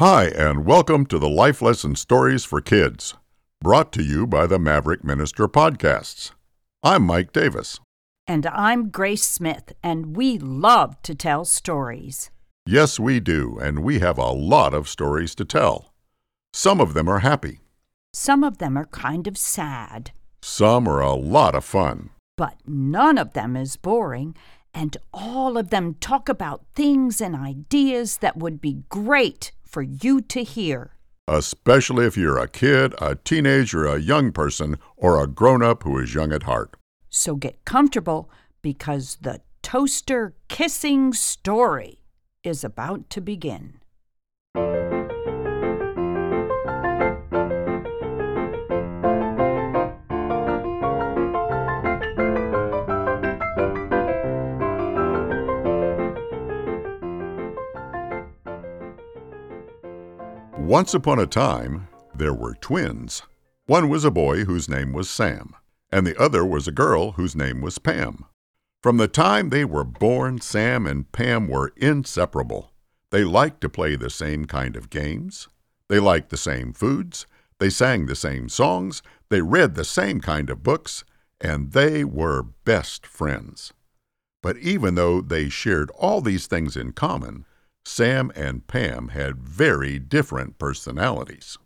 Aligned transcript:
Hi, 0.00 0.28
and 0.28 0.64
welcome 0.64 1.04
to 1.08 1.18
the 1.18 1.28
Life 1.28 1.60
Lesson 1.60 1.94
Stories 1.94 2.42
for 2.42 2.62
Kids, 2.62 3.16
brought 3.60 3.92
to 3.92 4.02
you 4.02 4.26
by 4.26 4.46
the 4.46 4.58
Maverick 4.58 5.04
Minister 5.04 5.46
Podcasts. 5.46 6.30
I'm 6.82 7.02
Mike 7.02 7.34
Davis. 7.34 7.78
And 8.26 8.46
I'm 8.46 8.88
Grace 8.88 9.24
Smith, 9.26 9.74
and 9.82 10.16
we 10.16 10.38
love 10.38 10.96
to 11.02 11.14
tell 11.14 11.44
stories. 11.44 12.30
Yes, 12.64 12.98
we 12.98 13.20
do, 13.20 13.58
and 13.60 13.84
we 13.84 13.98
have 13.98 14.16
a 14.16 14.32
lot 14.32 14.72
of 14.72 14.88
stories 14.88 15.34
to 15.34 15.44
tell. 15.44 15.92
Some 16.54 16.80
of 16.80 16.94
them 16.94 17.06
are 17.06 17.18
happy, 17.18 17.60
Some 18.14 18.42
of 18.42 18.56
them 18.56 18.78
are 18.78 18.86
kind 18.86 19.26
of 19.26 19.36
sad, 19.36 20.12
some 20.40 20.88
are 20.88 21.02
a 21.02 21.12
lot 21.12 21.54
of 21.54 21.62
fun. 21.62 22.08
but 22.38 22.54
none 22.66 23.18
of 23.18 23.34
them 23.34 23.54
is 23.54 23.76
boring, 23.76 24.34
and 24.72 24.96
all 25.12 25.58
of 25.58 25.68
them 25.68 25.92
talk 26.00 26.26
about 26.26 26.64
things 26.74 27.20
and 27.20 27.36
ideas 27.36 28.16
that 28.22 28.38
would 28.38 28.62
be 28.62 28.84
great 28.88 29.52
for 29.70 29.82
you 29.82 30.20
to 30.20 30.42
hear. 30.42 30.92
especially 31.28 32.06
if 32.06 32.16
you're 32.16 32.38
a 32.38 32.48
kid, 32.48 32.92
a 33.00 33.14
teenager, 33.14 33.86
a 33.86 34.00
young 34.00 34.32
person, 34.32 34.76
or 34.96 35.22
a 35.22 35.28
grown 35.28 35.62
up 35.62 35.84
who 35.84 35.96
is 35.98 36.12
young 36.12 36.32
at 36.32 36.42
heart. 36.42 36.74
So 37.08 37.36
get 37.36 37.64
comfortable 37.64 38.28
because 38.62 39.16
the 39.20 39.40
toaster 39.62 40.34
kissing 40.48 41.12
story 41.12 42.00
is 42.42 42.64
about 42.64 43.08
to 43.10 43.20
begin. 43.20 43.78
Once 60.70 60.94
upon 60.94 61.18
a 61.18 61.26
time, 61.26 61.88
there 62.14 62.32
were 62.32 62.54
twins. 62.54 63.22
One 63.66 63.88
was 63.88 64.04
a 64.04 64.10
boy 64.12 64.44
whose 64.44 64.68
name 64.68 64.92
was 64.92 65.10
Sam, 65.10 65.56
and 65.90 66.06
the 66.06 66.16
other 66.16 66.46
was 66.46 66.68
a 66.68 66.70
girl 66.70 67.10
whose 67.10 67.34
name 67.34 67.60
was 67.60 67.80
Pam. 67.80 68.24
From 68.80 68.96
the 68.96 69.08
time 69.08 69.50
they 69.50 69.64
were 69.64 69.82
born, 69.82 70.40
Sam 70.40 70.86
and 70.86 71.10
Pam 71.10 71.48
were 71.48 71.72
inseparable. 71.76 72.70
They 73.10 73.24
liked 73.24 73.60
to 73.62 73.68
play 73.68 73.96
the 73.96 74.10
same 74.10 74.44
kind 74.44 74.76
of 74.76 74.90
games. 74.90 75.48
They 75.88 75.98
liked 75.98 76.30
the 76.30 76.36
same 76.36 76.72
foods. 76.72 77.26
They 77.58 77.68
sang 77.68 78.06
the 78.06 78.14
same 78.14 78.48
songs. 78.48 79.02
They 79.28 79.42
read 79.42 79.74
the 79.74 79.84
same 79.84 80.20
kind 80.20 80.50
of 80.50 80.62
books. 80.62 81.02
And 81.40 81.72
they 81.72 82.04
were 82.04 82.44
best 82.44 83.08
friends. 83.08 83.72
But 84.40 84.56
even 84.58 84.94
though 84.94 85.20
they 85.20 85.48
shared 85.48 85.90
all 85.98 86.20
these 86.20 86.46
things 86.46 86.76
in 86.76 86.92
common, 86.92 87.44
Sam 87.92 88.30
and 88.36 88.64
Pam 88.68 89.08
had 89.08 89.42
very 89.42 89.98
different 89.98 90.58
personalities. 90.58 91.58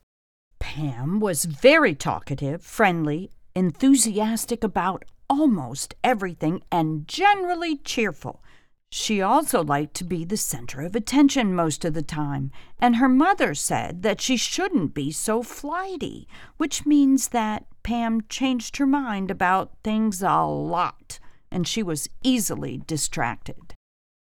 Pam 0.58 1.20
was 1.20 1.44
very 1.44 1.94
talkative, 1.94 2.64
friendly, 2.64 3.30
enthusiastic 3.54 4.64
about 4.64 5.04
almost 5.28 5.94
everything, 6.02 6.62
and 6.72 7.06
generally 7.06 7.76
cheerful. 7.76 8.42
She 8.90 9.20
also 9.20 9.62
liked 9.62 9.92
to 9.96 10.04
be 10.04 10.24
the 10.24 10.38
center 10.38 10.80
of 10.80 10.96
attention 10.96 11.54
most 11.54 11.84
of 11.84 11.92
the 11.92 12.02
time, 12.02 12.50
and 12.78 12.96
her 12.96 13.08
mother 13.08 13.54
said 13.54 14.02
that 14.02 14.22
she 14.22 14.38
shouldn't 14.38 14.94
be 14.94 15.12
so 15.12 15.42
flighty, 15.42 16.26
which 16.56 16.86
means 16.86 17.28
that 17.28 17.66
Pam 17.82 18.22
changed 18.30 18.78
her 18.78 18.86
mind 18.86 19.30
about 19.30 19.76
things 19.84 20.22
a 20.22 20.46
lot, 20.46 21.20
and 21.50 21.68
she 21.68 21.82
was 21.82 22.08
easily 22.22 22.82
distracted. 22.86 23.74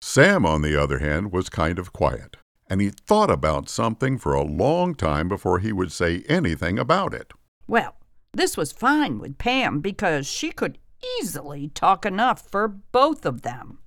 Sam, 0.07 0.45
on 0.45 0.61
the 0.61 0.77
other 0.77 0.99
hand, 0.99 1.33
was 1.33 1.49
kind 1.49 1.79
of 1.79 1.95
quiet, 1.95 2.37
and 2.69 2.83
he 2.83 2.91
thought 2.91 3.31
about 3.31 3.71
something 3.71 4.19
for 4.19 4.35
a 4.35 4.45
long 4.45 4.95
time 4.95 5.29
before 5.29 5.61
he 5.61 5.73
would 5.73 5.91
say 5.91 6.25
anything 6.29 6.79
about 6.79 7.15
it. 7.15 7.33
Well, 7.67 7.97
this 8.31 8.55
was 8.55 8.71
fine 8.71 9.19
with 9.19 9.39
Pam 9.39 9.81
because 9.81 10.27
she 10.27 10.53
could 10.53 10.77
easily 11.19 11.69
talk 11.69 12.05
enough 12.05 12.47
for 12.47 12.69
both 12.69 13.25
of 13.25 13.41
them. 13.41 13.79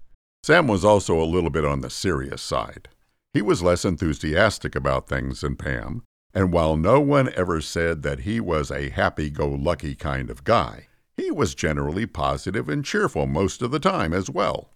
Sam 0.42 0.68
was 0.68 0.84
also 0.84 1.22
a 1.22 1.24
little 1.24 1.52
bit 1.52 1.64
on 1.64 1.82
the 1.82 1.90
serious 1.90 2.42
side. 2.42 2.90
He 3.32 3.44
was 3.44 3.62
less 3.62 3.86
enthusiastic 3.86 4.76
about 4.76 5.08
things 5.08 5.42
than 5.42 5.56
Pam, 5.56 6.02
and 6.34 6.52
while 6.52 6.76
no 6.76 7.00
one 7.00 7.32
ever 7.36 7.62
said 7.62 8.02
that 8.02 8.22
he 8.22 8.40
was 8.40 8.72
a 8.72 8.90
happy 8.90 9.30
go 9.30 9.48
lucky 9.48 9.94
kind 9.94 10.32
of 10.32 10.44
guy, 10.44 10.88
he 11.16 11.30
was 11.30 11.54
generally 11.54 12.08
positive 12.08 12.68
and 12.68 12.84
cheerful 12.84 13.28
most 13.28 13.62
of 13.62 13.70
the 13.70 13.80
time 13.80 14.14
as 14.14 14.32
well. 14.32 14.74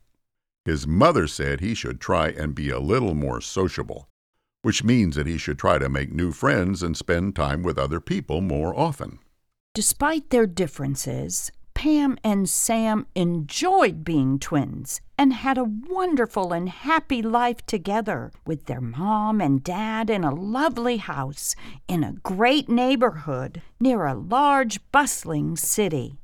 His 0.66 0.86
mother 0.86 1.28
said 1.28 1.60
he 1.60 1.74
should 1.74 2.00
try 2.00 2.30
and 2.30 2.54
be 2.54 2.70
a 2.70 2.80
little 2.80 3.16
more 3.16 3.42
sociable, 3.42 4.08
which 4.62 4.84
means 4.84 5.16
that 5.16 5.26
he 5.26 5.38
should 5.38 5.58
try 5.58 5.80
to 5.80 5.90
make 5.90 6.12
new 6.12 6.32
friends 6.32 6.84
and 6.84 6.96
spend 6.96 7.36
time 7.36 7.64
with 7.64 7.80
other 7.80 8.00
people 8.00 8.42
more 8.42 8.78
often. 8.78 9.20
Despite 9.74 10.30
their 10.30 10.46
differences, 10.46 11.52
Pam 11.74 12.18
and 12.24 12.48
Sam 12.48 13.08
enjoyed 13.16 14.04
being 14.04 14.38
twins 14.38 15.02
and 15.18 15.34
had 15.34 15.58
a 15.58 15.64
wonderful 15.64 16.54
and 16.54 16.70
happy 16.70 17.24
life 17.24 17.66
together 17.66 18.32
with 18.46 18.66
their 18.66 18.82
mom 18.82 19.42
and 19.42 19.64
dad 19.64 20.10
in 20.12 20.24
a 20.24 20.36
lovely 20.36 20.98
house 20.98 21.56
in 21.88 22.04
a 22.04 22.14
great 22.22 22.70
neighborhood 22.70 23.64
near 23.80 24.06
a 24.06 24.14
large, 24.14 24.80
bustling 24.92 25.58
city. 25.58 26.21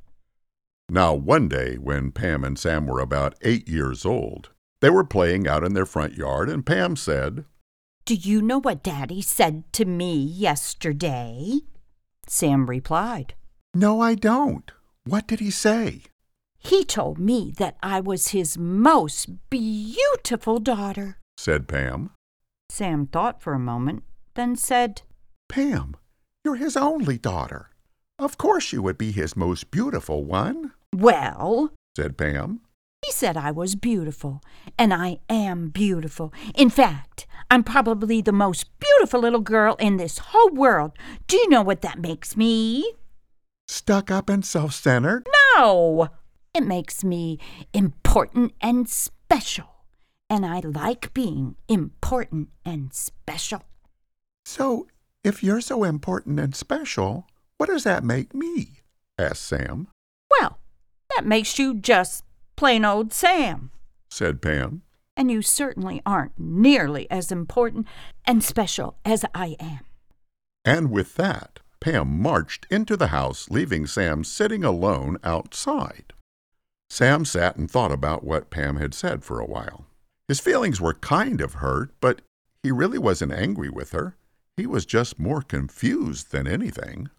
Now, 0.89 1.13
one 1.13 1.49
day, 1.49 1.75
when 1.75 2.11
Pam 2.11 2.45
and 2.45 2.57
Sam 2.57 2.87
were 2.87 3.01
about 3.01 3.35
eight 3.41 3.67
years 3.67 4.05
old, 4.05 4.49
they 4.79 4.89
were 4.89 5.03
playing 5.03 5.47
out 5.47 5.63
in 5.63 5.73
their 5.73 5.85
front 5.85 6.13
yard, 6.13 6.49
and 6.49 6.65
Pam 6.65 6.95
said, 6.95 7.43
Do 8.05 8.13
you 8.13 8.41
know 8.41 8.59
what 8.59 8.83
Daddy 8.83 9.21
said 9.21 9.63
to 9.73 9.83
me 9.85 10.15
yesterday? 10.15 11.59
Sam 12.25 12.69
replied, 12.69 13.33
No, 13.73 13.99
I 13.99 14.15
don't. 14.15 14.71
What 15.03 15.27
did 15.27 15.41
he 15.41 15.51
say? 15.51 16.03
He 16.57 16.85
told 16.85 17.19
me 17.19 17.53
that 17.57 17.77
I 17.83 17.99
was 17.99 18.29
his 18.29 18.57
most 18.57 19.49
beautiful 19.49 20.59
daughter. 20.59 21.17
said 21.37 21.67
Pam. 21.67 22.11
Sam 22.69 23.07
thought 23.07 23.41
for 23.41 23.53
a 23.53 23.59
moment, 23.59 24.03
then 24.35 24.55
said, 24.55 25.01
Pam, 25.49 25.95
you're 26.43 26.55
his 26.55 26.77
only 26.77 27.17
daughter. 27.17 27.69
Of 28.19 28.37
course 28.37 28.73
you 28.73 28.81
would 28.81 28.97
be 28.97 29.11
his 29.11 29.37
most 29.37 29.69
beautiful 29.69 30.23
one, 30.25 30.73
Well, 30.95 31.71
said 31.95 32.17
Pam. 32.17 32.61
he 33.05 33.11
said 33.11 33.37
I 33.37 33.51
was 33.51 33.75
beautiful, 33.75 34.41
and 34.77 34.93
I 34.93 35.19
am 35.29 35.69
beautiful. 35.69 36.33
In 36.55 36.69
fact, 36.69 37.27
I'm 37.51 37.63
probably 37.63 38.21
the 38.21 38.31
most 38.31 38.65
beautiful 38.79 39.21
little 39.21 39.41
girl 39.41 39.75
in 39.79 39.97
this 39.97 40.17
whole 40.19 40.49
world. 40.51 40.91
Do 41.27 41.37
you 41.37 41.49
know 41.49 41.61
what 41.61 41.81
that 41.81 41.99
makes 41.99 42.35
me? 42.35 42.93
Stuck 43.67 44.09
up 44.11 44.29
and 44.29 44.45
self 44.45 44.73
centered? 44.73 45.27
No! 45.57 46.09
It 46.53 46.63
makes 46.63 47.03
me 47.03 47.37
important 47.73 48.53
and 48.61 48.89
special. 48.89 49.67
And 50.29 50.45
I 50.45 50.59
like 50.59 51.13
being 51.13 51.55
important 51.69 52.49
and 52.65 52.93
special. 52.93 53.63
So, 54.45 54.87
if 55.23 55.43
you're 55.43 55.61
so 55.61 55.83
important 55.83 56.39
and 56.39 56.55
special, 56.55 57.27
what 57.57 57.67
does 57.67 57.83
that 57.83 58.03
make 58.03 58.33
me? 58.33 58.81
asked 59.19 59.43
Sam, 59.43 59.87
Well, 60.39 60.59
that 61.17 61.25
makes 61.25 61.57
you 61.57 61.73
just 61.73 62.23
plain 62.55 62.85
old 62.85 63.11
Sam. 63.11 63.71
said 64.07 64.39
Pam. 64.39 64.83
And 65.15 65.31
you 65.31 65.41
certainly 65.41 65.99
aren't 66.05 66.37
nearly 66.37 67.09
as 67.09 67.31
important 67.31 67.87
and 68.25 68.43
special 68.43 68.97
as 69.03 69.25
I 69.33 69.55
am. 69.59 69.79
And 70.63 70.91
with 70.91 71.15
that, 71.15 71.59
Pam 71.79 72.21
marched 72.21 72.67
into 72.69 72.95
the 72.95 73.07
house, 73.07 73.49
leaving 73.49 73.87
Sam 73.87 74.23
sitting 74.23 74.63
alone 74.63 75.17
outside. 75.23 76.13
Sam 76.87 77.25
sat 77.25 77.55
and 77.55 77.69
thought 77.69 77.91
about 77.91 78.23
what 78.23 78.51
Pam 78.51 78.75
had 78.75 78.93
said 78.93 79.23
for 79.23 79.39
a 79.39 79.45
while. 79.45 79.87
His 80.27 80.39
feelings 80.39 80.79
were 80.79 80.93
kind 80.93 81.41
of 81.41 81.55
hurt, 81.55 81.89
but 81.99 82.21
he 82.61 82.69
really 82.69 82.99
wasn't 82.99 83.33
angry 83.33 83.71
with 83.71 83.91
her. 83.91 84.15
He 84.55 84.67
was 84.67 84.85
just 84.85 85.17
more 85.17 85.41
confused 85.41 86.31
than 86.31 86.45
anything. 86.45 87.09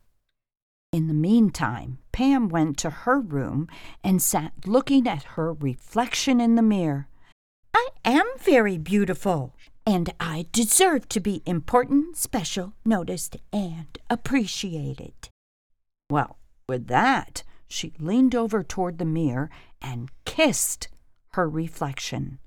In 0.91 1.07
the 1.07 1.15
meantime, 1.15 1.99
Pam 2.13 2.49
went 2.49 2.79
to 2.79 2.91
her 2.91 3.21
room 3.21 3.69
and 4.03 4.23
sat 4.23 4.67
looking 4.67 5.07
at 5.07 5.35
her 5.35 5.53
reflection 5.53 6.41
in 6.41 6.55
the 6.55 6.63
mirror. 6.63 7.09
I 7.75 7.89
am 8.07 8.27
very 8.39 8.79
beautiful, 8.79 9.55
and 9.87 10.13
I 10.19 10.47
deserve 10.51 11.07
to 11.11 11.21
be 11.21 11.43
important, 11.45 12.17
special, 12.17 12.73
noticed, 12.87 13.37
and 13.53 13.99
appreciated. 14.09 15.29
Well, 16.09 16.39
with 16.67 16.87
that, 16.87 17.43
she 17.69 17.93
leaned 17.99 18.35
over 18.35 18.63
toward 18.63 18.97
the 18.97 19.05
mirror 19.05 19.51
and 19.83 20.11
kissed 20.25 20.89
her 21.33 21.49
reflection. 21.49 22.39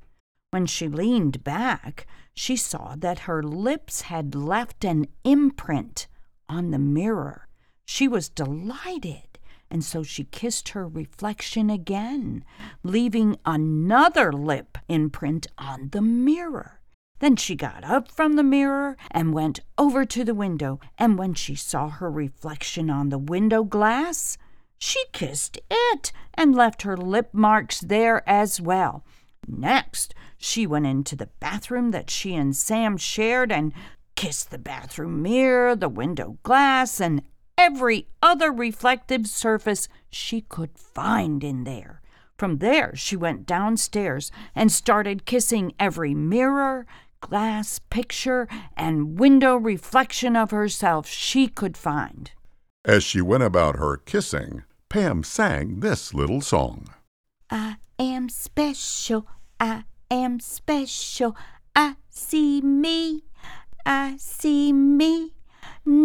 When 0.50 0.66
she 0.66 0.88
leaned 0.88 1.44
back, 1.44 2.08
she 2.34 2.56
saw 2.56 2.96
that 2.98 3.20
her 3.20 3.44
lips 3.44 4.02
had 4.02 4.34
left 4.34 4.84
an 4.84 5.08
imprint 5.24 6.08
on 6.50 6.72
the 6.72 6.80
mirror. 6.80 7.48
She 7.86 8.08
was 8.08 8.30
delighted, 8.30 9.40
and 9.70 9.84
so 9.84 10.04
she 10.04 10.24
kissed 10.26 10.70
her 10.70 10.88
reflection 10.88 11.70
again, 11.70 12.44
leaving 12.84 13.38
another 13.46 14.32
lip 14.32 14.78
imprint 14.88 15.48
on 15.58 15.90
the 15.92 16.02
mirror. 16.02 16.82
Then 17.20 17.36
she 17.36 17.56
got 17.56 17.84
up 17.84 18.10
from 18.10 18.36
the 18.36 18.44
mirror 18.44 18.98
and 19.12 19.34
went 19.34 19.60
over 19.78 20.06
to 20.06 20.24
the 20.24 20.34
window, 20.34 20.80
and 20.98 21.20
when 21.20 21.36
she 21.36 21.54
saw 21.54 21.90
her 21.90 22.10
reflection 22.10 22.90
on 22.90 23.10
the 23.10 23.20
window 23.20 23.64
glass, 23.64 24.38
she 24.80 25.04
kissed 25.14 25.60
it 25.70 26.12
and 26.34 26.56
left 26.56 26.82
her 26.82 26.98
lip 26.98 27.30
marks 27.32 27.80
there 27.80 28.28
as 28.28 28.60
well. 28.60 29.06
Next, 29.48 30.16
she 30.38 30.66
went 30.66 30.88
into 30.88 31.16
the 31.16 31.30
bathroom 31.40 31.92
that 31.92 32.10
she 32.10 32.34
and 32.34 32.56
Sam 32.56 32.98
shared 32.98 33.52
and 33.52 33.72
kissed 34.16 34.50
the 34.50 34.58
bathroom 34.58 35.22
mirror, 35.22 35.76
the 35.76 35.90
window 35.90 36.40
glass, 36.42 37.00
and 37.00 37.22
every 37.62 38.08
other 38.24 38.52
reflective 38.52 39.28
surface 39.28 39.88
she 40.10 40.42
could 40.42 40.76
find 40.76 41.44
in 41.44 41.64
there. 41.64 42.02
From 42.36 42.58
there, 42.58 42.96
she 42.96 43.16
went 43.16 43.46
downstairs 43.46 44.32
and 44.56 44.72
started 44.72 45.28
kissing 45.28 45.74
every 45.80 46.16
mirror, 46.16 46.88
glass, 47.20 47.80
picture, 47.92 48.48
and 48.76 49.20
window 49.20 49.56
reflection 49.56 50.36
of 50.36 50.50
herself 50.50 51.08
she 51.08 51.48
could 51.48 51.78
find. 51.78 52.32
As 52.84 53.04
she 53.04 53.22
went 53.22 53.44
about 53.44 53.76
her 53.76 53.96
kissing, 53.96 54.64
Pam 54.90 55.24
sang 55.24 55.82
this 55.82 56.16
little 56.16 56.42
song. 56.42 56.88
I 57.52 57.76
am 58.00 58.28
special, 58.30 59.28
I 59.60 59.84
am 60.10 60.40
special, 60.40 61.38
I 61.76 61.98
see 62.10 62.60
me, 62.62 63.22
I 63.86 64.16
see 64.18 64.74
me. 64.74 65.34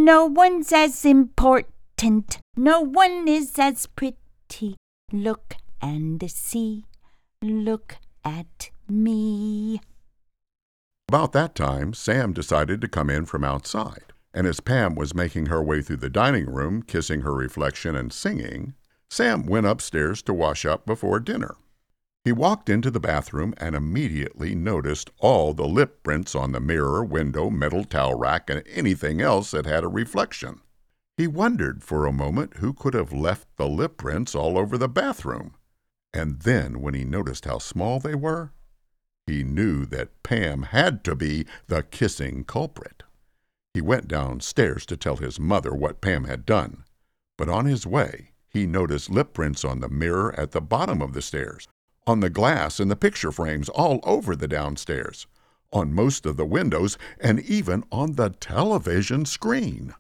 No 0.06 0.24
one's 0.24 0.72
as 0.72 1.04
important, 1.04 2.38
no 2.56 2.80
one 2.80 3.26
is 3.26 3.58
as 3.58 3.86
pretty. 3.86 4.76
Look 5.10 5.56
and 5.82 6.30
see, 6.30 6.84
look 7.42 7.96
at 8.24 8.70
me. 8.88 9.80
About 11.08 11.32
that 11.32 11.56
time, 11.56 11.92
Sam 11.92 12.32
decided 12.32 12.80
to 12.82 12.88
come 12.88 13.10
in 13.10 13.26
from 13.26 13.42
outside, 13.42 14.12
and 14.32 14.46
as 14.46 14.60
Pam 14.60 14.94
was 14.94 15.12
making 15.12 15.46
her 15.46 15.60
way 15.60 15.82
through 15.82 15.96
the 15.96 16.08
dining 16.08 16.46
room, 16.46 16.82
kissing 16.82 17.22
her 17.22 17.34
reflection 17.34 17.96
and 17.96 18.12
singing, 18.12 18.74
Sam 19.10 19.44
went 19.44 19.66
upstairs 19.66 20.22
to 20.22 20.32
wash 20.32 20.64
up 20.64 20.86
before 20.86 21.18
dinner. 21.18 21.56
He 22.26 22.32
walked 22.32 22.69
into 22.69 22.90
the 22.90 22.99
bathroom 22.99 23.55
and 23.56 23.76
immediately 23.76 24.52
noticed 24.56 25.11
all 25.19 25.55
the 25.55 25.69
lip 25.69 26.02
prints 26.02 26.34
on 26.34 26.50
the 26.50 26.58
mirror, 26.58 27.05
window, 27.05 27.50
metal 27.50 27.84
towel 27.84 28.17
rack, 28.17 28.50
and 28.50 28.64
anything 28.67 29.20
else 29.20 29.52
that 29.52 29.64
had 29.64 29.84
a 29.84 29.88
reflection. 29.88 30.61
He 31.17 31.28
wondered 31.28 31.84
for 31.84 32.05
a 32.05 32.12
moment 32.12 32.56
who 32.56 32.73
could 32.73 32.94
have 32.94 33.12
left 33.12 33.46
the 33.56 33.69
lip 33.69 33.96
prints 33.96 34.34
all 34.34 34.58
over 34.58 34.76
the 34.76 34.88
bathroom. 34.88 35.55
And 36.12 36.40
then, 36.40 36.81
when 36.81 36.94
he 36.94 37.05
noticed 37.05 37.44
how 37.44 37.58
small 37.58 38.00
they 38.00 38.17
were, 38.17 38.50
he 39.28 39.44
knew 39.44 39.87
that 39.87 40.25
Pam 40.25 40.64
had 40.64 41.05
to 41.05 41.14
be 41.14 41.46
the 41.69 41.84
kissing 41.84 42.43
culprit. 42.43 43.05
He 43.73 43.81
went 43.81 44.08
downstairs 44.08 44.84
to 44.87 44.96
tell 44.96 45.19
his 45.19 45.38
mother 45.38 45.73
what 45.73 46.00
Pam 46.00 46.25
had 46.25 46.44
done, 46.44 46.82
but 47.38 47.49
on 47.49 47.67
his 47.67 47.87
way 47.87 48.32
he 48.49 48.67
noticed 48.67 49.11
lip 49.11 49.32
prints 49.32 49.64
on 49.64 49.78
the 49.78 49.88
mirror 49.88 50.34
at 50.37 50.50
the 50.50 50.61
bottom 50.61 51.00
of 51.00 51.12
the 51.12 51.23
stairs, 51.23 51.69
on 52.06 52.20
the 52.20 52.30
glass 52.30 52.78
and 52.78 52.90
the 52.90 52.96
picture 52.96 53.32
frames 53.32 53.68
all 53.68 54.00
over 54.04 54.36
the 54.36 54.48
downstairs, 54.48 55.26
on 55.72 55.92
most 55.92 56.24
of 56.24 56.36
the 56.36 56.46
windows, 56.46 56.96
and 57.20 57.40
even 57.40 57.82
on 57.90 58.12
the 58.12 58.30
television 58.30 59.24
screen. 59.24 59.94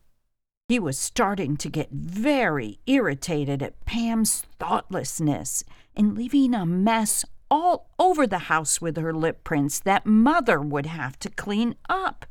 He 0.68 0.78
was 0.78 0.98
starting 0.98 1.56
to 1.58 1.68
get 1.68 1.90
very 1.90 2.80
irritated 2.86 3.62
at 3.62 3.84
Pam's 3.84 4.44
thoughtlessness 4.58 5.62
in 5.94 6.14
leaving 6.14 6.54
a 6.54 6.66
mess 6.66 7.24
all 7.48 7.90
over 7.98 8.26
the 8.26 8.38
house 8.50 8.80
with 8.80 8.96
her 8.96 9.12
lip 9.12 9.44
prints 9.44 9.78
that 9.80 10.06
Mother 10.06 10.60
would 10.60 10.86
have 10.86 11.18
to 11.20 11.30
clean 11.30 11.76
up. 11.88 12.26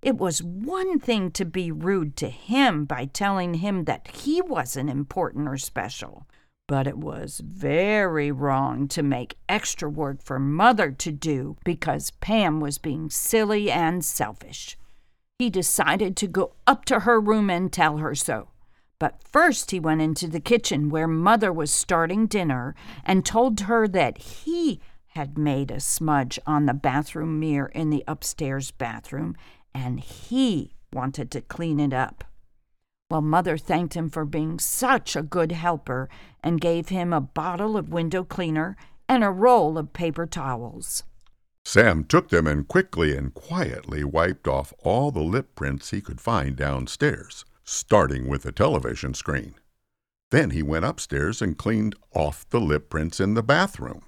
It 0.00 0.16
was 0.16 0.42
one 0.42 0.98
thing 0.98 1.30
to 1.32 1.44
be 1.44 1.70
rude 1.70 2.16
to 2.16 2.28
him 2.28 2.84
by 2.84 3.06
telling 3.06 3.54
him 3.54 3.84
that 3.84 4.08
he 4.08 4.40
wasn't 4.40 4.90
important 4.90 5.48
or 5.48 5.58
special, 5.58 6.26
but 6.66 6.86
it 6.86 6.96
was 6.96 7.40
very 7.44 8.30
wrong 8.30 8.88
to 8.88 9.02
make 9.02 9.36
extra 9.48 9.88
work 9.88 10.22
for 10.22 10.38
Mother 10.38 10.90
to 10.90 11.12
do 11.12 11.56
because 11.64 12.12
Pam 12.20 12.60
was 12.60 12.78
being 12.78 13.10
silly 13.10 13.70
and 13.70 14.04
selfish. 14.04 14.78
He 15.38 15.50
decided 15.50 16.16
to 16.16 16.26
go 16.26 16.54
up 16.66 16.84
to 16.86 17.00
her 17.00 17.20
room 17.20 17.50
and 17.50 17.72
tell 17.72 17.98
her 17.98 18.14
so. 18.14 18.48
But 18.98 19.20
first 19.30 19.72
he 19.72 19.80
went 19.80 20.00
into 20.00 20.28
the 20.28 20.40
kitchen 20.40 20.88
where 20.88 21.08
Mother 21.08 21.52
was 21.52 21.70
starting 21.70 22.26
dinner 22.26 22.74
and 23.04 23.26
told 23.26 23.60
her 23.60 23.86
that 23.88 24.18
he 24.18 24.80
had 25.08 25.36
made 25.36 25.70
a 25.70 25.80
smudge 25.80 26.38
on 26.46 26.66
the 26.66 26.74
bathroom 26.74 27.38
mirror 27.38 27.70
in 27.74 27.90
the 27.90 28.04
upstairs 28.06 28.70
bathroom 28.70 29.36
and 29.74 30.00
he 30.00 30.72
wanted 30.92 31.30
to 31.32 31.40
clean 31.40 31.80
it 31.80 31.92
up. 31.92 32.24
Well, 33.10 33.22
Mother 33.22 33.56
thanked 33.58 33.94
him 33.94 34.10
for 34.10 34.24
being 34.24 34.58
such 34.58 35.14
a 35.16 35.22
good 35.22 35.52
helper 35.52 36.08
and 36.42 36.60
gave 36.60 36.88
him 36.88 37.12
a 37.12 37.20
bottle 37.20 37.76
of 37.76 37.88
window 37.88 38.24
cleaner 38.24 38.76
and 39.08 39.22
a 39.22 39.30
roll 39.30 39.78
of 39.78 39.92
paper 39.92 40.26
towels. 40.26 41.04
Sam 41.64 42.04
took 42.04 42.28
them 42.28 42.46
and 42.46 42.66
quickly 42.66 43.16
and 43.16 43.32
quietly 43.32 44.04
wiped 44.04 44.48
off 44.48 44.72
all 44.82 45.10
the 45.10 45.22
lip 45.22 45.54
prints 45.54 45.90
he 45.90 46.00
could 46.00 46.20
find 46.20 46.56
downstairs 46.56 47.44
starting 47.64 48.28
with 48.28 48.42
the 48.42 48.52
television 48.52 49.14
screen. 49.14 49.54
Then 50.30 50.50
he 50.50 50.62
went 50.62 50.84
upstairs 50.84 51.40
and 51.40 51.56
cleaned 51.56 51.94
off 52.14 52.48
the 52.50 52.60
lip 52.60 52.90
prints 52.90 53.20
in 53.20 53.34
the 53.34 53.42
bathroom. 53.42 54.02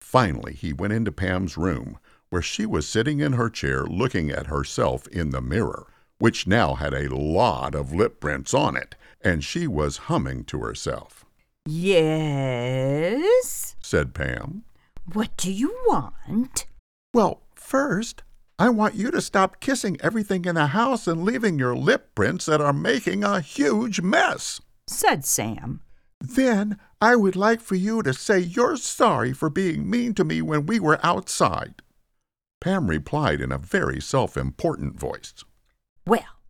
Finally, 0.00 0.54
he 0.54 0.72
went 0.72 0.92
into 0.92 1.12
Pam's 1.12 1.56
room, 1.56 1.98
where 2.30 2.42
she 2.42 2.66
was 2.66 2.88
sitting 2.88 3.20
in 3.20 3.32
her 3.32 3.50
chair 3.50 3.84
looking 3.84 4.30
at 4.30 4.46
herself 4.46 5.06
in 5.08 5.30
the 5.30 5.40
mirror, 5.40 5.86
which 6.20 6.46
now 6.46 6.74
had 6.74 6.94
a 6.94 7.12
lot 7.12 7.74
of 7.74 7.92
lip 7.92 8.20
prints 8.20 8.54
on 8.54 8.76
it, 8.76 8.94
and 9.20 9.42
she 9.42 9.66
was 9.66 10.06
humming 10.08 10.44
to 10.44 10.60
herself. 10.60 11.24
Yes? 11.66 12.54
said 13.80 14.14
Pam. 14.14 14.62
What 15.12 15.36
do 15.36 15.50
you 15.50 15.76
want? 15.86 16.66
Well, 17.12 17.42
first, 17.54 18.22
I 18.58 18.68
want 18.68 18.94
you 18.94 19.10
to 19.10 19.22
stop 19.22 19.60
kissing 19.60 19.96
everything 20.00 20.44
in 20.44 20.54
the 20.54 20.68
house 20.68 21.08
and 21.08 21.24
leaving 21.24 21.58
your 21.58 21.74
lip 21.74 22.14
prints 22.14 22.44
that 22.46 22.60
are 22.60 22.72
making 22.72 23.24
a 23.24 23.40
huge 23.40 24.02
mess, 24.02 24.60
said 24.86 25.24
Sam. 25.24 25.80
Then 26.20 26.78
I 27.00 27.16
would 27.16 27.34
like 27.34 27.62
for 27.62 27.76
you 27.76 28.02
to 28.02 28.12
say 28.12 28.38
you're 28.38 28.76
sorry 28.76 29.32
for 29.32 29.48
being 29.48 29.88
mean 29.88 30.12
to 30.14 30.24
me 30.24 30.42
when 30.42 30.66
we 30.66 30.78
were 30.78 31.00
outside. 31.02 31.80
Pam 32.60 32.88
replied 32.88 33.40
in 33.40 33.50
a 33.50 33.58
very 33.58 34.00
self 34.02 34.36
important 34.36 35.00
voice. 35.00 35.32
Well, 36.10 36.42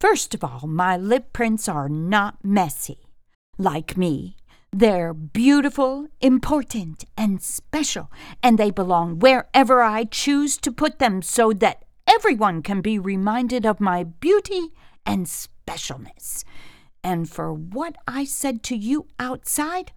first 0.00 0.36
of 0.36 0.44
all, 0.44 0.68
my 0.68 0.96
lip 0.96 1.32
prints 1.32 1.68
are 1.68 1.88
not 1.88 2.44
messy. 2.44 3.08
Like 3.58 3.96
me, 3.96 4.36
they're 4.70 5.12
beautiful, 5.12 6.06
important, 6.20 7.04
and 7.16 7.42
special, 7.42 8.08
and 8.40 8.56
they 8.56 8.70
belong 8.70 9.18
wherever 9.18 9.82
I 9.82 10.04
choose 10.04 10.56
to 10.58 10.70
put 10.70 11.00
them 11.00 11.22
so 11.22 11.52
that 11.54 11.84
everyone 12.06 12.62
can 12.62 12.82
be 12.82 13.00
reminded 13.00 13.66
of 13.66 13.80
my 13.80 14.04
beauty 14.04 14.68
and 15.04 15.26
specialness. 15.26 16.44
And 17.02 17.28
for 17.28 17.52
what 17.52 17.96
I 18.06 18.22
said 18.22 18.62
to 18.62 18.76
you 18.76 19.08
outside, 19.18 19.90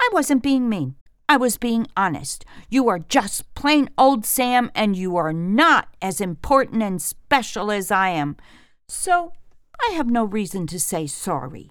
I 0.00 0.08
wasn't 0.12 0.44
being 0.44 0.68
mean. 0.68 0.94
I 1.32 1.38
was 1.38 1.56
being 1.56 1.86
honest. 1.96 2.44
You 2.68 2.90
are 2.90 2.98
just 2.98 3.54
plain 3.54 3.88
old 3.96 4.26
Sam, 4.26 4.70
and 4.74 4.94
you 4.94 5.16
are 5.16 5.32
not 5.32 5.88
as 6.02 6.20
important 6.20 6.82
and 6.82 7.00
special 7.00 7.70
as 7.70 7.90
I 7.90 8.10
am. 8.10 8.36
So 8.86 9.32
I 9.80 9.92
have 9.92 10.10
no 10.10 10.24
reason 10.24 10.66
to 10.66 10.78
say 10.78 11.06
sorry. 11.06 11.70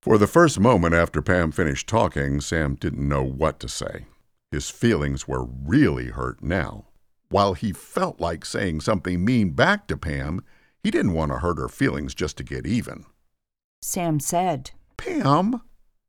For 0.00 0.16
the 0.16 0.28
first 0.28 0.60
moment 0.60 0.94
after 0.94 1.20
Pam 1.20 1.50
finished 1.50 1.88
talking, 1.88 2.40
Sam 2.40 2.76
didn't 2.76 3.08
know 3.08 3.24
what 3.24 3.58
to 3.58 3.68
say. 3.68 4.06
His 4.52 4.70
feelings 4.70 5.26
were 5.26 5.44
really 5.44 6.10
hurt 6.10 6.40
now. 6.40 6.84
While 7.30 7.54
he 7.54 7.72
felt 7.72 8.20
like 8.20 8.44
saying 8.44 8.82
something 8.82 9.24
mean 9.24 9.50
back 9.50 9.88
to 9.88 9.96
Pam, 9.96 10.40
he 10.84 10.92
didn't 10.92 11.14
want 11.14 11.32
to 11.32 11.38
hurt 11.38 11.58
her 11.58 11.68
feelings 11.68 12.14
just 12.14 12.36
to 12.36 12.44
get 12.44 12.64
even. 12.64 13.06
Sam 13.80 14.20
said, 14.20 14.70
Pam, 14.96 15.62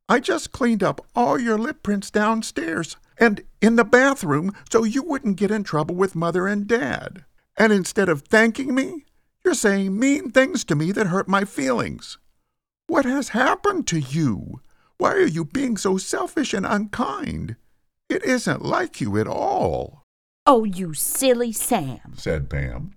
I 0.08 0.20
just 0.20 0.52
cleaned 0.52 0.82
up 0.82 1.06
all 1.14 1.38
your 1.38 1.58
lip 1.58 1.82
prints 1.82 2.10
downstairs 2.10 2.96
and 3.18 3.42
in 3.62 3.76
the 3.76 3.84
bathroom 3.84 4.52
so 4.70 4.84
you 4.84 5.02
wouldn't 5.02 5.36
get 5.36 5.50
in 5.50 5.64
trouble 5.64 5.94
with 5.94 6.14
Mother 6.14 6.46
and 6.46 6.66
Dad. 6.66 7.24
And 7.56 7.72
instead 7.72 8.08
of 8.08 8.22
thanking 8.22 8.74
me, 8.74 9.06
you're 9.44 9.54
saying 9.54 9.98
mean 9.98 10.30
things 10.30 10.64
to 10.64 10.74
me 10.74 10.92
that 10.92 11.06
hurt 11.06 11.28
my 11.28 11.44
feelings. 11.44 12.18
What 12.86 13.06
has 13.06 13.30
happened 13.30 13.86
to 13.88 13.98
you? 13.98 14.60
Why 14.98 15.12
are 15.12 15.26
you 15.26 15.44
being 15.44 15.76
so 15.76 15.96
selfish 15.96 16.52
and 16.52 16.66
unkind? 16.66 17.56
It 18.10 18.22
isn't 18.24 18.62
like 18.62 19.00
you 19.00 19.16
at 19.18 19.26
all. 19.26 20.02
Oh, 20.46 20.64
you 20.64 20.92
silly 20.92 21.52
Sam, 21.52 22.12
said 22.16 22.50
Pam. 22.50 22.94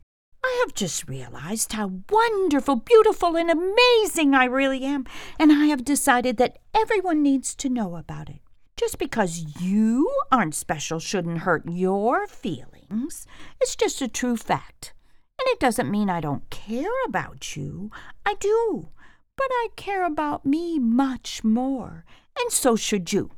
I 0.47 0.63
have 0.65 0.73
just 0.73 1.09
realized 1.09 1.73
how 1.73 1.91
wonderful, 2.09 2.77
beautiful, 2.77 3.35
and 3.35 3.51
amazing 3.51 4.33
I 4.33 4.45
really 4.45 4.85
am, 4.85 5.05
and 5.37 5.51
I 5.51 5.65
have 5.65 5.83
decided 5.83 6.37
that 6.37 6.59
everyone 6.73 7.21
needs 7.21 7.53
to 7.55 7.67
know 7.67 7.97
about 7.97 8.29
it. 8.29 8.39
Just 8.77 8.97
because 8.97 9.59
you 9.59 10.09
aren't 10.31 10.55
special 10.55 10.99
shouldn't 10.99 11.39
hurt 11.39 11.63
your 11.69 12.27
feelings. 12.27 13.27
It's 13.59 13.75
just 13.75 14.01
a 14.01 14.07
true 14.07 14.37
fact. 14.37 14.93
And 15.37 15.47
it 15.49 15.59
doesn't 15.59 15.91
mean 15.91 16.09
I 16.09 16.21
don't 16.21 16.49
care 16.49 17.03
about 17.05 17.57
you. 17.57 17.91
I 18.25 18.35
do. 18.35 18.87
But 19.35 19.47
I 19.49 19.67
care 19.75 20.05
about 20.05 20.45
me 20.45 20.79
much 20.79 21.43
more. 21.43 22.05
And 22.39 22.53
so 22.53 22.77
should 22.77 23.11
you. 23.11 23.31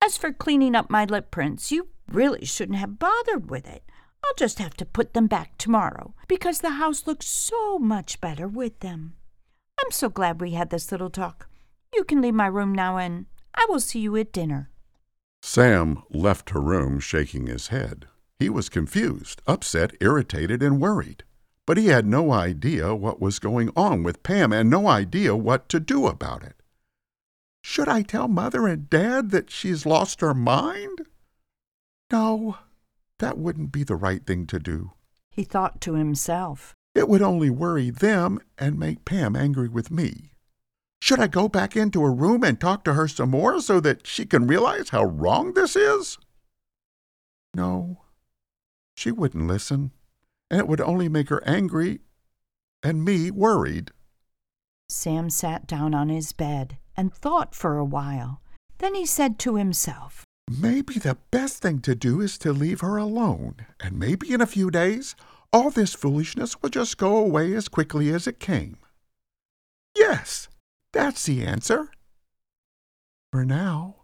As 0.00 0.16
for 0.16 0.32
cleaning 0.32 0.76
up 0.76 0.90
my 0.90 1.06
lip 1.06 1.32
prints, 1.32 1.72
you 1.72 1.88
really 2.06 2.44
shouldn't 2.44 2.78
have 2.78 3.00
bothered 3.00 3.50
with 3.50 3.66
it. 3.66 3.82
I'll 4.24 4.34
just 4.36 4.58
have 4.58 4.74
to 4.78 4.84
put 4.84 5.14
them 5.14 5.26
back 5.26 5.56
tomorrow 5.58 6.14
because 6.28 6.60
the 6.60 6.70
house 6.70 7.06
looks 7.06 7.26
so 7.26 7.78
much 7.78 8.20
better 8.20 8.46
with 8.46 8.80
them. 8.80 9.14
I'm 9.82 9.90
so 9.90 10.08
glad 10.08 10.40
we 10.40 10.52
had 10.52 10.70
this 10.70 10.92
little 10.92 11.10
talk. 11.10 11.48
You 11.94 12.04
can 12.04 12.20
leave 12.20 12.34
my 12.34 12.46
room 12.46 12.74
now 12.74 12.98
and 12.98 13.26
I 13.54 13.66
will 13.68 13.80
see 13.80 14.00
you 14.00 14.16
at 14.16 14.32
dinner. 14.32 14.70
Sam 15.42 16.02
left 16.10 16.50
her 16.50 16.60
room 16.60 17.00
shaking 17.00 17.46
his 17.46 17.68
head. 17.68 18.06
He 18.38 18.48
was 18.48 18.68
confused, 18.68 19.42
upset, 19.46 19.92
irritated, 20.00 20.62
and 20.62 20.80
worried. 20.80 21.24
But 21.66 21.76
he 21.76 21.86
had 21.86 22.06
no 22.06 22.32
idea 22.32 22.94
what 22.94 23.20
was 23.20 23.38
going 23.38 23.70
on 23.76 24.02
with 24.02 24.22
Pam 24.22 24.52
and 24.52 24.68
no 24.68 24.86
idea 24.88 25.36
what 25.36 25.68
to 25.70 25.80
do 25.80 26.06
about 26.06 26.42
it. 26.42 26.62
Should 27.62 27.88
I 27.88 28.02
tell 28.02 28.28
Mother 28.28 28.66
and 28.66 28.88
Dad 28.88 29.30
that 29.30 29.50
she's 29.50 29.86
lost 29.86 30.20
her 30.20 30.34
mind? 30.34 31.06
No, 32.10 32.58
that 33.20 33.38
wouldn't 33.38 33.72
be 33.72 33.84
the 33.84 33.96
right 33.96 34.26
thing 34.26 34.46
to 34.48 34.58
do. 34.58 34.92
He 35.30 35.44
thought 35.44 35.80
to 35.82 35.94
himself. 35.94 36.74
It 36.94 37.08
would 37.08 37.22
only 37.22 37.50
worry 37.50 37.90
them 37.90 38.40
and 38.58 38.78
make 38.78 39.04
Pam 39.04 39.36
angry 39.36 39.68
with 39.68 39.90
me. 39.90 40.32
Should 41.00 41.20
I 41.20 41.28
go 41.28 41.48
back 41.48 41.76
into 41.76 42.02
her 42.02 42.12
room 42.12 42.44
and 42.44 42.60
talk 42.60 42.84
to 42.84 42.94
her 42.94 43.08
some 43.08 43.30
more 43.30 43.60
so 43.60 43.80
that 43.80 44.06
she 44.06 44.26
can 44.26 44.46
realize 44.46 44.90
how 44.90 45.04
wrong 45.04 45.54
this 45.54 45.76
is? 45.76 46.18
No, 47.54 48.02
she 48.96 49.10
wouldn't 49.10 49.46
listen, 49.46 49.92
and 50.50 50.60
it 50.60 50.68
would 50.68 50.80
only 50.80 51.08
make 51.08 51.30
her 51.30 51.42
angry 51.46 52.00
and 52.82 53.04
me 53.04 53.30
worried. 53.30 53.92
Sam 54.88 55.30
sat 55.30 55.66
down 55.66 55.94
on 55.94 56.08
his 56.08 56.32
bed 56.32 56.76
and 56.96 57.14
thought 57.14 57.54
for 57.54 57.78
a 57.78 57.84
while. 57.84 58.42
Then 58.78 58.94
he 58.94 59.06
said 59.06 59.38
to 59.40 59.56
himself, 59.56 60.24
Maybe 60.58 60.94
the 60.94 61.16
best 61.30 61.62
thing 61.62 61.78
to 61.82 61.94
do 61.94 62.20
is 62.20 62.36
to 62.38 62.52
leave 62.52 62.80
her 62.80 62.96
alone, 62.96 63.54
and 63.78 63.96
maybe 63.96 64.32
in 64.32 64.40
a 64.40 64.46
few 64.46 64.68
days 64.68 65.14
all 65.52 65.70
this 65.70 65.94
foolishness 65.94 66.60
will 66.60 66.70
just 66.70 66.98
go 66.98 67.16
away 67.16 67.54
as 67.54 67.68
quickly 67.68 68.10
as 68.10 68.26
it 68.26 68.40
came. 68.40 68.78
Yes, 69.96 70.48
that's 70.92 71.26
the 71.26 71.44
answer. 71.44 71.92
For 73.30 73.44
now. 73.44 73.98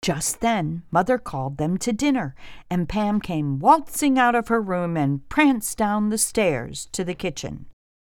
Just 0.00 0.40
then, 0.40 0.84
Mother 0.92 1.18
called 1.18 1.58
them 1.58 1.76
to 1.78 1.92
dinner, 1.92 2.36
and 2.70 2.88
Pam 2.88 3.20
came 3.20 3.58
waltzing 3.58 4.16
out 4.16 4.36
of 4.36 4.46
her 4.46 4.62
room 4.62 4.96
and 4.96 5.28
pranced 5.28 5.76
down 5.76 6.10
the 6.10 6.18
stairs 6.18 6.86
to 6.92 7.02
the 7.02 7.14
kitchen. 7.14 7.66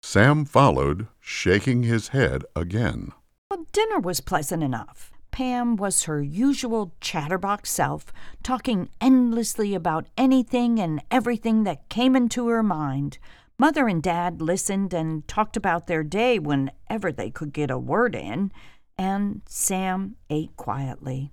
Sam 0.03 0.43
followed, 0.43 1.07
shaking 1.21 1.83
his 1.83 2.09
head 2.09 2.43
again. 2.53 3.13
Well, 3.49 3.65
dinner 3.71 3.99
was 3.99 4.19
pleasant 4.19 4.61
enough. 4.61 5.13
Pam 5.31 5.75
was 5.75 6.03
her 6.03 6.21
usual 6.21 6.93
chatterbox 7.01 7.71
self, 7.71 8.11
talking 8.43 8.89
endlessly 8.99 9.73
about 9.73 10.07
anything 10.17 10.79
and 10.79 11.01
everything 11.09 11.63
that 11.63 11.89
came 11.89 12.15
into 12.15 12.47
her 12.47 12.63
mind. 12.63 13.17
Mother 13.57 13.87
and 13.87 14.01
Dad 14.01 14.41
listened 14.41 14.93
and 14.93 15.27
talked 15.27 15.57
about 15.57 15.87
their 15.87 16.03
day 16.03 16.39
whenever 16.39 17.11
they 17.11 17.29
could 17.29 17.53
get 17.53 17.69
a 17.69 17.77
word 17.77 18.15
in, 18.15 18.51
and 18.97 19.41
Sam 19.47 20.15
ate 20.29 20.55
quietly. 20.55 21.31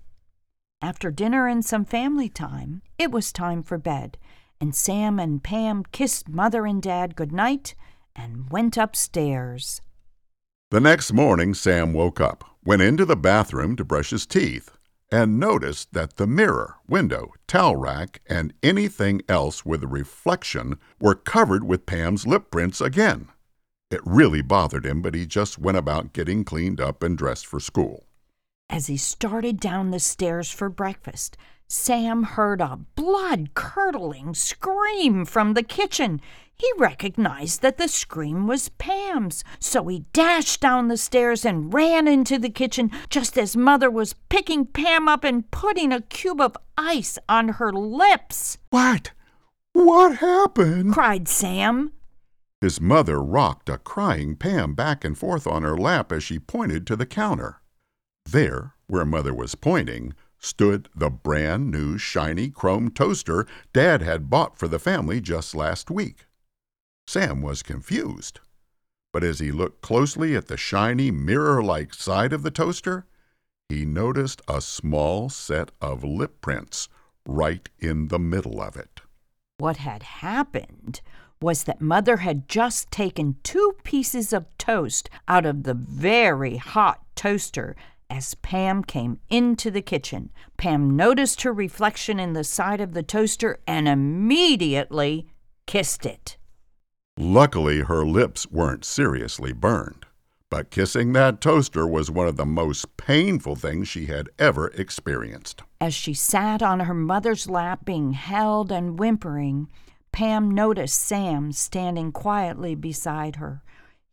After 0.82 1.10
dinner 1.10 1.46
and 1.46 1.64
some 1.64 1.84
family 1.84 2.28
time, 2.28 2.82
it 2.98 3.10
was 3.10 3.32
time 3.32 3.62
for 3.62 3.78
bed, 3.78 4.18
and 4.60 4.74
Sam 4.74 5.18
and 5.18 5.42
Pam 5.42 5.84
kissed 5.92 6.28
Mother 6.28 6.66
and 6.66 6.82
Dad 6.82 7.16
good 7.16 7.32
night 7.32 7.74
and 8.14 8.50
went 8.50 8.76
upstairs. 8.76 9.80
The 10.70 10.80
next 10.80 11.12
morning, 11.12 11.54
Sam 11.54 11.92
woke 11.92 12.20
up, 12.20 12.55
went 12.66 12.82
into 12.82 13.04
the 13.04 13.16
bathroom 13.16 13.76
to 13.76 13.84
brush 13.84 14.10
his 14.10 14.26
teeth, 14.26 14.70
and 15.10 15.38
noticed 15.38 15.92
that 15.92 16.16
the 16.16 16.26
mirror, 16.26 16.74
window, 16.88 17.32
towel 17.46 17.76
rack, 17.76 18.20
and 18.26 18.52
anything 18.62 19.22
else 19.28 19.64
with 19.64 19.84
a 19.84 19.86
reflection 19.86 20.76
were 21.00 21.14
covered 21.14 21.62
with 21.62 21.86
Pam's 21.86 22.26
lip 22.26 22.50
prints 22.50 22.80
again. 22.80 23.28
It 23.88 24.00
really 24.04 24.42
bothered 24.42 24.84
him, 24.84 25.00
but 25.00 25.14
he 25.14 25.26
just 25.26 25.60
went 25.60 25.78
about 25.78 26.12
getting 26.12 26.44
cleaned 26.44 26.80
up 26.80 27.04
and 27.04 27.16
dressed 27.16 27.46
for 27.46 27.60
school. 27.60 28.04
As 28.68 28.88
he 28.88 28.96
started 28.96 29.60
down 29.60 29.92
the 29.92 30.00
stairs 30.00 30.50
for 30.50 30.68
breakfast, 30.68 31.36
Sam 31.68 32.22
heard 32.22 32.60
a 32.60 32.78
blood 32.94 33.54
curdling 33.54 34.34
scream 34.34 35.24
from 35.24 35.54
the 35.54 35.64
kitchen. 35.64 36.20
He 36.54 36.72
recognized 36.78 37.60
that 37.62 37.76
the 37.76 37.88
scream 37.88 38.46
was 38.46 38.68
Pam's, 38.70 39.42
so 39.58 39.86
he 39.88 40.06
dashed 40.12 40.60
down 40.60 40.88
the 40.88 40.96
stairs 40.96 41.44
and 41.44 41.74
ran 41.74 42.06
into 42.06 42.38
the 42.38 42.50
kitchen 42.50 42.92
just 43.10 43.36
as 43.36 43.56
Mother 43.56 43.90
was 43.90 44.14
picking 44.28 44.64
Pam 44.64 45.08
up 45.08 45.24
and 45.24 45.50
putting 45.50 45.92
a 45.92 46.02
cube 46.02 46.40
of 46.40 46.56
ice 46.78 47.18
on 47.28 47.48
her 47.48 47.72
lips. 47.72 48.58
What? 48.70 49.10
What 49.72 50.16
happened? 50.18 50.94
cried 50.94 51.26
Sam. 51.28 51.92
His 52.60 52.80
mother 52.80 53.20
rocked 53.20 53.68
a 53.68 53.76
crying 53.76 54.36
Pam 54.36 54.74
back 54.74 55.04
and 55.04 55.18
forth 55.18 55.46
on 55.46 55.62
her 55.62 55.76
lap 55.76 56.10
as 56.12 56.22
she 56.22 56.38
pointed 56.38 56.86
to 56.86 56.96
the 56.96 57.06
counter. 57.06 57.60
There, 58.24 58.74
where 58.86 59.04
Mother 59.04 59.34
was 59.34 59.54
pointing, 59.54 60.14
stood 60.46 60.88
the 60.94 61.10
brand 61.10 61.70
new 61.70 61.98
shiny 61.98 62.48
chrome 62.48 62.90
toaster 62.90 63.46
Dad 63.72 64.00
had 64.00 64.30
bought 64.30 64.56
for 64.56 64.68
the 64.68 64.78
family 64.78 65.20
just 65.20 65.54
last 65.54 65.90
week. 65.90 66.26
Sam 67.06 67.42
was 67.42 67.62
confused. 67.62 68.40
But 69.12 69.24
as 69.24 69.40
he 69.40 69.50
looked 69.50 69.82
closely 69.82 70.36
at 70.36 70.46
the 70.46 70.56
shiny 70.56 71.10
mirror 71.10 71.62
like 71.62 71.92
side 71.92 72.32
of 72.32 72.42
the 72.42 72.50
toaster, 72.50 73.06
he 73.68 73.84
noticed 73.84 74.40
a 74.46 74.60
small 74.60 75.28
set 75.28 75.72
of 75.80 76.04
lip 76.04 76.40
prints 76.40 76.88
right 77.26 77.68
in 77.78 78.08
the 78.08 78.18
middle 78.18 78.60
of 78.60 78.76
it. 78.76 79.00
What 79.58 79.78
had 79.78 80.02
happened 80.02 81.00
was 81.40 81.64
that 81.64 81.80
Mother 81.80 82.18
had 82.18 82.48
just 82.48 82.90
taken 82.90 83.36
two 83.42 83.76
pieces 83.82 84.32
of 84.32 84.46
toast 84.58 85.10
out 85.26 85.44
of 85.44 85.64
the 85.64 85.74
very 85.74 86.56
hot 86.58 87.02
toaster 87.14 87.74
as 88.10 88.34
Pam 88.36 88.84
came 88.84 89.20
into 89.28 89.70
the 89.70 89.82
kitchen. 89.82 90.30
Pam 90.56 90.96
noticed 90.96 91.42
her 91.42 91.52
reflection 91.52 92.18
in 92.20 92.32
the 92.32 92.44
side 92.44 92.80
of 92.80 92.94
the 92.94 93.02
toaster 93.02 93.58
and 93.66 93.88
immediately 93.88 95.26
kissed 95.66 96.06
it. 96.06 96.36
Luckily, 97.18 97.80
her 97.80 98.04
lips 98.04 98.46
weren't 98.50 98.84
seriously 98.84 99.52
burned, 99.52 100.06
but 100.50 100.70
kissing 100.70 101.12
that 101.14 101.40
toaster 101.40 101.86
was 101.86 102.10
one 102.10 102.28
of 102.28 102.36
the 102.36 102.46
most 102.46 102.96
painful 102.96 103.56
things 103.56 103.88
she 103.88 104.06
had 104.06 104.28
ever 104.38 104.68
experienced. 104.68 105.62
As 105.80 105.94
she 105.94 106.14
sat 106.14 106.62
on 106.62 106.80
her 106.80 106.94
mother's 106.94 107.48
lap, 107.48 107.84
being 107.84 108.12
held 108.12 108.70
and 108.70 108.98
whimpering, 108.98 109.68
Pam 110.12 110.50
noticed 110.50 111.00
Sam 111.00 111.52
standing 111.52 112.12
quietly 112.12 112.74
beside 112.74 113.36
her. 113.36 113.62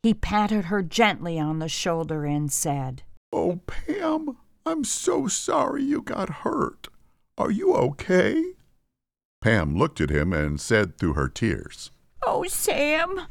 He 0.01 0.13
patted 0.13 0.65
her 0.65 0.81
gently 0.81 1.39
on 1.39 1.59
the 1.59 1.69
shoulder 1.69 2.25
and 2.25 2.51
said, 2.51 3.03
Oh, 3.35 3.59
Pam, 3.65 4.37
I'm 4.63 4.83
so 4.83 5.27
sorry 5.27 5.81
you 5.81 6.03
got 6.03 6.29
hurt. 6.29 6.89
Are 7.35 7.49
you 7.49 7.73
okay? 7.73 8.53
Pam 9.41 9.75
looked 9.75 9.99
at 9.99 10.11
him 10.11 10.31
and 10.31 10.61
said 10.61 10.99
through 10.99 11.13
her 11.13 11.29
tears, 11.29 11.89
Oh, 12.21 12.43
Sam, 12.43 13.21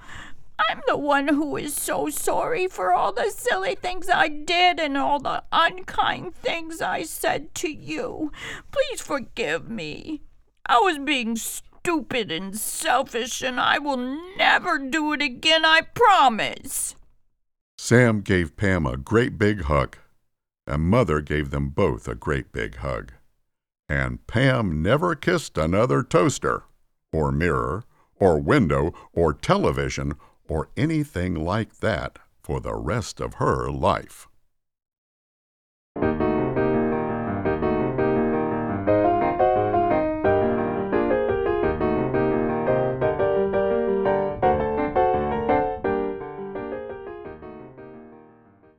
I'm 0.59 0.82
the 0.88 0.97
one 0.97 1.28
who 1.28 1.56
is 1.56 1.75
so 1.75 2.09
sorry 2.09 2.66
for 2.66 2.92
all 2.92 3.12
the 3.12 3.30
silly 3.30 3.76
things 3.76 4.09
I 4.11 4.26
did 4.26 4.80
and 4.80 4.99
all 4.99 5.21
the 5.21 5.44
unkind 5.52 6.35
things 6.35 6.82
I 6.82 7.04
said 7.04 7.54
to 7.56 7.71
you. 7.71 8.32
Please 8.73 9.00
forgive 9.00 9.71
me. 9.71 10.23
I 10.66 10.78
was 10.78 10.99
being 10.99 11.37
stupid 11.37 12.32
and 12.32 12.59
selfish, 12.59 13.40
and 13.40 13.61
I 13.61 13.78
will 13.78 14.18
never 14.37 14.80
do 14.80 15.12
it 15.12 15.23
again, 15.23 15.64
I 15.64 15.82
promise. 15.94 16.97
Sam 17.85 18.21
gave 18.21 18.55
Pam 18.55 18.87
a 18.87 18.97
great 18.97 19.39
big 19.39 19.62
hug, 19.62 19.99
and 20.69 20.85
Mother 20.85 21.21
gave 21.21 21.51
them 21.51 21.71
both 21.71 22.07
a 22.07 22.15
great 22.15 22.53
big 22.53 22.77
hug. 22.77 23.11
And 23.89 24.25
Pam 24.29 24.83
never 24.83 25.17
kissed 25.17 25.59
another 25.59 26.05
toaster, 26.05 26.62
or 27.12 27.33
mirror, 27.33 27.83
or 28.15 28.41
window, 28.41 28.95
or 29.12 29.35
television, 29.35 30.15
or 30.49 30.69
anything 30.77 31.35
like 31.35 31.79
that 31.79 32.21
for 32.41 32.61
the 32.61 32.77
rest 32.77 33.21
of 33.21 33.35
her 33.35 33.69
life. 33.69 34.29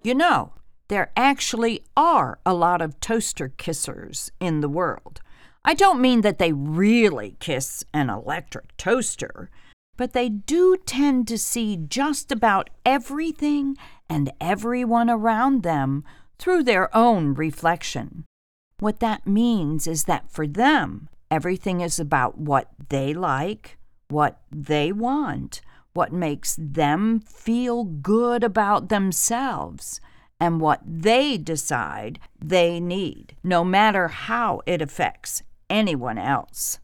You 0.06 0.14
know, 0.14 0.52
there 0.90 1.14
actually 1.16 1.86
are 1.96 2.38
a 2.46 2.54
lot 2.54 2.82
of 2.82 3.00
toaster 3.00 3.48
kissers 3.48 4.32
in 4.42 4.60
the 4.60 4.68
world. 4.68 5.22
I 5.64 5.74
don't 5.74 6.02
mean 6.02 6.22
that 6.22 6.40
they 6.40 6.52
really 6.52 7.38
kiss 7.40 7.86
an 7.94 8.10
electric 8.10 8.76
toaster, 8.76 9.50
but 9.96 10.12
they 10.12 10.28
do 10.28 10.76
tend 10.86 11.30
to 11.30 11.38
see 11.38 11.78
just 11.78 12.34
about 12.34 12.70
everything 12.86 13.78
and 14.10 14.30
everyone 14.42 15.10
around 15.10 15.64
them 15.64 16.04
through 16.38 16.64
their 16.64 16.94
own 16.94 17.34
reflection. 17.34 18.26
What 18.80 19.00
that 19.00 19.26
means 19.26 19.88
is 19.88 20.04
that 20.04 20.30
for 20.30 20.46
them, 20.46 21.08
everything 21.32 21.80
is 21.80 21.98
about 21.98 22.38
what 22.38 22.68
they 22.90 23.14
like, 23.14 23.78
what 24.10 24.42
they 24.52 24.92
want, 24.92 25.62
what 25.94 26.12
makes 26.12 26.58
them 26.60 27.20
feel 27.20 27.84
good 27.84 28.44
about 28.44 28.90
themselves, 28.90 30.02
and 30.40 30.60
what 30.60 30.82
they 30.86 31.38
decide 31.38 32.20
they 32.40 32.80
need, 32.80 33.36
no 33.44 33.64
matter 33.64 34.08
how 34.08 34.62
it 34.66 34.82
affects 34.82 35.44
anyone 35.70 36.18
else. 36.18 36.80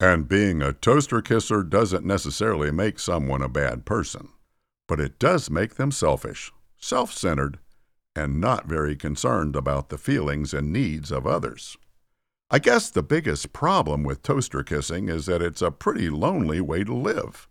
And 0.00 0.28
being 0.28 0.62
a 0.62 0.72
toaster 0.72 1.22
kisser 1.22 1.62
doesn't 1.62 2.04
necessarily 2.04 2.70
make 2.70 2.98
someone 2.98 3.42
a 3.42 3.48
bad 3.48 3.84
person, 3.84 4.30
but 4.88 5.00
it 5.00 5.18
does 5.18 5.50
make 5.50 5.74
them 5.74 5.92
selfish, 5.92 6.52
self 6.76 7.12
centered, 7.12 7.58
and 8.16 8.40
not 8.40 8.66
very 8.66 8.96
concerned 8.96 9.56
about 9.56 9.88
the 9.88 9.98
feelings 9.98 10.52
and 10.52 10.72
needs 10.72 11.10
of 11.10 11.26
others. 11.26 11.76
I 12.50 12.58
guess 12.58 12.90
the 12.90 13.02
biggest 13.02 13.52
problem 13.52 14.02
with 14.02 14.22
toaster 14.22 14.62
kissing 14.62 15.08
is 15.08 15.26
that 15.26 15.40
it's 15.40 15.62
a 15.62 15.70
pretty 15.70 16.10
lonely 16.10 16.60
way 16.60 16.84
to 16.84 16.94
live. 16.94 17.48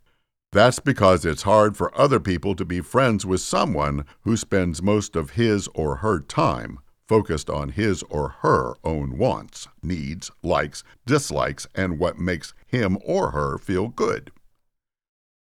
That's 0.54 0.80
because 0.80 1.24
it's 1.24 1.44
hard 1.44 1.78
for 1.78 1.98
other 1.98 2.20
people 2.20 2.56
to 2.56 2.66
be 2.66 2.82
friends 2.82 3.26
with 3.26 3.40
someone 3.40 4.04
who 4.24 4.36
spends 4.36 4.82
most 4.82 5.16
of 5.16 5.32
his 5.32 5.70
or 5.74 5.98
her 5.98 6.20
time 6.20 6.80
focused 7.08 7.50
on 7.50 7.70
his 7.70 8.04
or 8.04 8.36
her 8.40 8.76
own 8.84 9.18
wants, 9.18 9.70
needs, 9.82 10.30
likes, 10.44 10.84
dislikes, 11.06 11.68
and 11.74 12.00
what 12.00 12.20
makes 12.20 12.54
him 12.68 12.98
or 13.06 13.32
her 13.32 13.58
feel 13.58 13.88
good. 13.88 14.32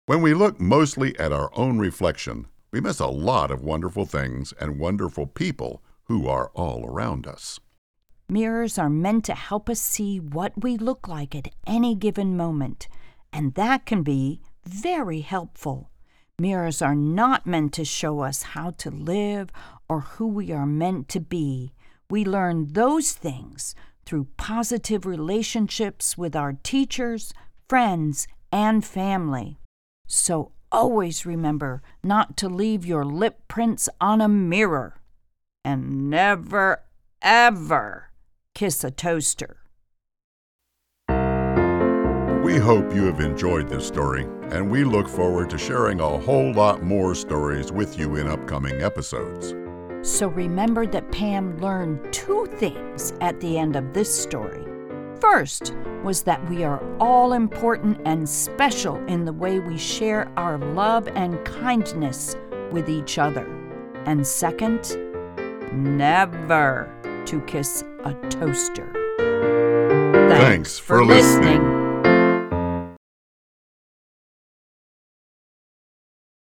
When 0.06 0.22
we 0.22 0.32
look 0.32 0.60
mostly 0.60 1.18
at 1.18 1.32
our 1.32 1.50
own 1.56 1.78
reflection, 1.78 2.46
we 2.70 2.80
miss 2.80 3.00
a 3.00 3.06
lot 3.06 3.50
of 3.50 3.64
wonderful 3.64 4.06
things 4.06 4.52
and 4.60 4.78
wonderful 4.78 5.26
people 5.26 5.82
who 6.04 6.28
are 6.28 6.50
all 6.54 6.86
around 6.86 7.26
us. 7.26 7.58
Mirrors 8.28 8.78
are 8.78 8.90
meant 8.90 9.24
to 9.24 9.34
help 9.34 9.68
us 9.68 9.80
see 9.80 10.20
what 10.20 10.62
we 10.62 10.76
look 10.76 11.08
like 11.08 11.34
at 11.34 11.52
any 11.66 11.96
given 11.96 12.36
moment, 12.36 12.86
and 13.32 13.54
that 13.54 13.86
can 13.86 14.04
be 14.04 14.40
very 14.64 15.20
helpful. 15.20 15.90
Mirrors 16.38 16.80
are 16.80 16.94
not 16.94 17.46
meant 17.46 17.72
to 17.74 17.84
show 17.84 18.20
us 18.20 18.42
how 18.42 18.70
to 18.78 18.90
live 18.90 19.50
or 19.88 20.00
who 20.00 20.26
we 20.26 20.52
are 20.52 20.66
meant 20.66 21.08
to 21.10 21.20
be. 21.20 21.72
We 22.08 22.24
learn 22.24 22.72
those 22.72 23.12
things 23.12 23.74
through 24.06 24.28
positive 24.36 25.06
relationships 25.06 26.16
with 26.16 26.34
our 26.34 26.54
teachers, 26.54 27.32
friends, 27.68 28.26
and 28.50 28.84
family. 28.84 29.58
So 30.06 30.52
always 30.72 31.26
remember 31.26 31.82
not 32.02 32.36
to 32.38 32.48
leave 32.48 32.86
your 32.86 33.04
lip 33.04 33.42
prints 33.46 33.88
on 34.00 34.20
a 34.20 34.28
mirror. 34.28 34.96
And 35.64 36.08
never, 36.10 36.82
ever 37.22 38.10
kiss 38.54 38.82
a 38.82 38.90
toaster. 38.90 39.59
We 42.42 42.56
hope 42.56 42.94
you 42.94 43.04
have 43.04 43.20
enjoyed 43.20 43.68
this 43.68 43.86
story, 43.86 44.22
and 44.50 44.70
we 44.70 44.82
look 44.82 45.06
forward 45.06 45.50
to 45.50 45.58
sharing 45.58 46.00
a 46.00 46.18
whole 46.18 46.52
lot 46.54 46.82
more 46.82 47.14
stories 47.14 47.70
with 47.70 47.98
you 47.98 48.16
in 48.16 48.26
upcoming 48.26 48.80
episodes. 48.80 49.54
So 50.00 50.28
remember 50.28 50.86
that 50.86 51.12
Pam 51.12 51.58
learned 51.58 52.12
two 52.14 52.46
things 52.56 53.12
at 53.20 53.38
the 53.40 53.58
end 53.58 53.76
of 53.76 53.92
this 53.92 54.12
story. 54.12 54.64
First 55.20 55.74
was 56.02 56.22
that 56.22 56.48
we 56.48 56.64
are 56.64 56.82
all 56.98 57.34
important 57.34 58.00
and 58.06 58.26
special 58.26 58.96
in 59.04 59.26
the 59.26 59.34
way 59.34 59.60
we 59.60 59.76
share 59.76 60.32
our 60.38 60.56
love 60.56 61.08
and 61.08 61.44
kindness 61.44 62.36
with 62.72 62.88
each 62.88 63.18
other. 63.18 63.46
And 64.06 64.26
second, 64.26 64.96
never 65.74 66.90
to 67.26 67.40
kiss 67.42 67.84
a 68.04 68.14
toaster. 68.30 68.90
Thanks, 70.30 70.78
for 70.78 71.04
listening. 71.04 71.79